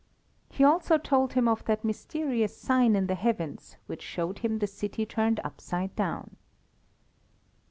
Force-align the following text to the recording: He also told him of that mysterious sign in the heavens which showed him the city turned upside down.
He 0.49 0.63
also 0.63 0.97
told 0.97 1.33
him 1.33 1.47
of 1.47 1.63
that 1.65 1.83
mysterious 1.85 2.57
sign 2.57 2.95
in 2.95 3.05
the 3.05 3.13
heavens 3.13 3.77
which 3.85 4.01
showed 4.01 4.39
him 4.39 4.57
the 4.57 4.65
city 4.65 5.05
turned 5.05 5.39
upside 5.43 5.95
down. 5.95 6.37